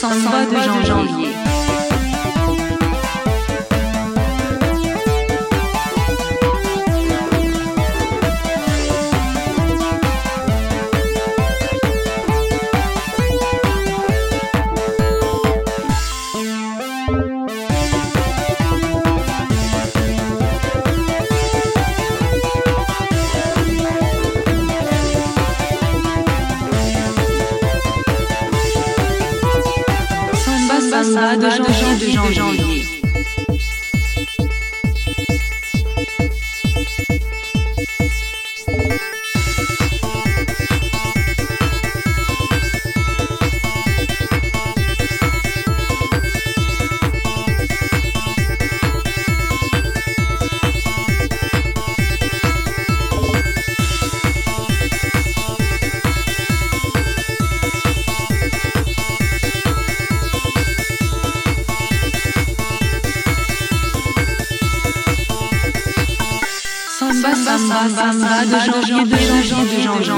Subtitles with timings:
[0.00, 1.77] Samba de Janvier.
[31.04, 32.20] samba, de janvier.
[32.22, 33.37] De janvier.
[67.20, 70.17] samba, samba, samba, de janvier, de janvier, de janvier.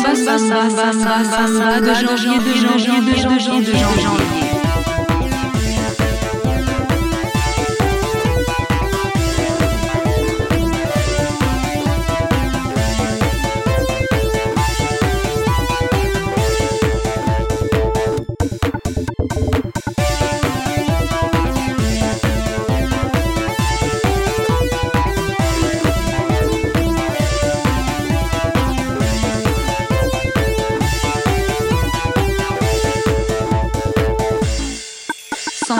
[0.00, 4.49] samba, samba, samba, samba, de janvier, de janvier, de janvier, de janvier.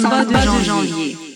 [0.00, 1.31] samba de janvier.